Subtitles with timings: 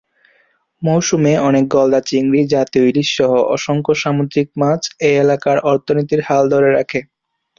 [0.81, 6.69] মৌসুমে অনেক গলদা চিংড়ি, জাতীয় ইলিশ সহ অসংখ্য সামুদ্রিক মাছ এই এলাকার অর্থনীতির হাল ধরে
[6.77, 6.99] রাখে।